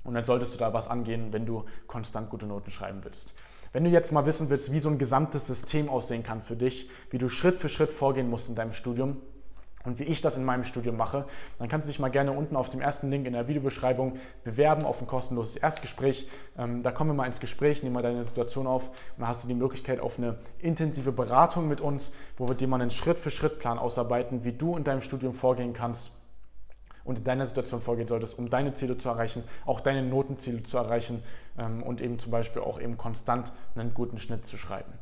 Und 0.04 0.14
dann 0.14 0.24
solltest 0.24 0.54
du 0.54 0.58
da 0.58 0.74
was 0.74 0.88
angehen, 0.88 1.32
wenn 1.32 1.46
du 1.46 1.64
konstant 1.86 2.28
gute 2.28 2.46
Noten 2.46 2.70
schreiben 2.70 3.00
willst. 3.02 3.34
Wenn 3.72 3.84
du 3.84 3.90
jetzt 3.90 4.12
mal 4.12 4.26
wissen 4.26 4.50
willst, 4.50 4.70
wie 4.72 4.80
so 4.80 4.90
ein 4.90 4.98
gesamtes 4.98 5.46
System 5.46 5.88
aussehen 5.88 6.22
kann 6.22 6.42
für 6.42 6.54
dich, 6.54 6.90
wie 7.10 7.18
du 7.18 7.28
Schritt 7.28 7.56
für 7.56 7.70
Schritt 7.70 7.90
vorgehen 7.90 8.28
musst 8.28 8.48
in 8.48 8.54
deinem 8.54 8.74
Studium, 8.74 9.16
und 9.84 9.98
wie 9.98 10.04
ich 10.04 10.22
das 10.22 10.36
in 10.36 10.44
meinem 10.44 10.64
Studium 10.64 10.96
mache, 10.96 11.26
dann 11.58 11.68
kannst 11.68 11.86
du 11.86 11.90
dich 11.90 11.98
mal 11.98 12.10
gerne 12.10 12.32
unten 12.32 12.56
auf 12.56 12.70
dem 12.70 12.80
ersten 12.80 13.10
Link 13.10 13.26
in 13.26 13.34
der 13.34 13.48
Videobeschreibung 13.48 14.18
bewerben 14.42 14.84
auf 14.84 15.00
ein 15.00 15.06
kostenloses 15.06 15.56
Erstgespräch. 15.56 16.28
Ähm, 16.56 16.82
da 16.82 16.90
kommen 16.90 17.10
wir 17.10 17.14
mal 17.14 17.26
ins 17.26 17.40
Gespräch, 17.40 17.82
nehmen 17.82 17.94
mal 17.94 18.02
deine 18.02 18.24
Situation 18.24 18.66
auf 18.66 18.88
und 18.88 19.18
dann 19.18 19.28
hast 19.28 19.44
du 19.44 19.48
die 19.48 19.54
Möglichkeit 19.54 20.00
auf 20.00 20.18
eine 20.18 20.38
intensive 20.58 21.12
Beratung 21.12 21.68
mit 21.68 21.80
uns, 21.80 22.12
wo 22.36 22.48
wir 22.48 22.54
dir 22.54 22.66
mal 22.66 22.80
einen 22.80 22.90
Schritt-für-Schritt-Plan 22.90 23.78
ausarbeiten, 23.78 24.44
wie 24.44 24.52
du 24.52 24.76
in 24.76 24.84
deinem 24.84 25.02
Studium 25.02 25.34
vorgehen 25.34 25.74
kannst 25.74 26.10
und 27.04 27.18
in 27.18 27.24
deiner 27.24 27.44
Situation 27.44 27.82
vorgehen 27.82 28.08
solltest, 28.08 28.38
um 28.38 28.48
deine 28.48 28.72
Ziele 28.72 28.96
zu 28.96 29.10
erreichen, 29.10 29.44
auch 29.66 29.80
deine 29.80 30.02
Notenziele 30.02 30.62
zu 30.62 30.78
erreichen 30.78 31.22
ähm, 31.58 31.82
und 31.82 32.00
eben 32.00 32.18
zum 32.18 32.32
Beispiel 32.32 32.62
auch 32.62 32.80
eben 32.80 32.96
konstant 32.96 33.52
einen 33.74 33.92
guten 33.92 34.18
Schnitt 34.18 34.46
zu 34.46 34.56
schreiben. 34.56 34.92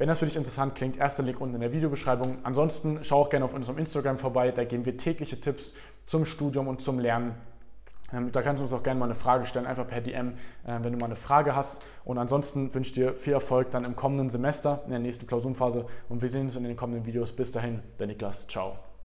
Wenn 0.00 0.08
das 0.08 0.20
für 0.20 0.24
dich 0.24 0.36
interessant 0.36 0.76
klingt, 0.76 0.96
erster 0.96 1.22
Link 1.22 1.42
unten 1.42 1.56
in 1.56 1.60
der 1.60 1.72
Videobeschreibung. 1.72 2.38
Ansonsten 2.42 3.00
schau 3.02 3.20
auch 3.20 3.28
gerne 3.28 3.44
auf 3.44 3.52
unserem 3.52 3.76
Instagram 3.76 4.16
vorbei, 4.16 4.50
da 4.50 4.64
geben 4.64 4.86
wir 4.86 4.96
tägliche 4.96 5.38
Tipps 5.38 5.74
zum 6.06 6.24
Studium 6.24 6.68
und 6.68 6.80
zum 6.80 6.98
Lernen. 6.98 7.34
Ähm, 8.10 8.32
da 8.32 8.40
kannst 8.40 8.60
du 8.60 8.64
uns 8.64 8.72
auch 8.72 8.82
gerne 8.82 8.98
mal 8.98 9.04
eine 9.04 9.14
Frage 9.14 9.44
stellen, 9.44 9.66
einfach 9.66 9.86
per 9.86 10.00
DM, 10.00 10.38
äh, 10.66 10.78
wenn 10.80 10.94
du 10.94 10.98
mal 10.98 11.04
eine 11.04 11.16
Frage 11.16 11.54
hast. 11.54 11.84
Und 12.06 12.16
ansonsten 12.16 12.72
wünsche 12.72 12.88
ich 12.88 12.94
dir 12.94 13.12
viel 13.12 13.34
Erfolg 13.34 13.72
dann 13.72 13.84
im 13.84 13.94
kommenden 13.94 14.30
Semester, 14.30 14.80
in 14.86 14.90
der 14.90 15.00
nächsten 15.00 15.26
Klausurenphase. 15.26 15.84
Und 16.08 16.22
wir 16.22 16.30
sehen 16.30 16.44
uns 16.44 16.56
in 16.56 16.64
den 16.64 16.78
kommenden 16.78 17.04
Videos. 17.04 17.32
Bis 17.32 17.52
dahin, 17.52 17.82
der 17.98 18.06
Niklas. 18.06 18.48
Ciao. 18.48 18.89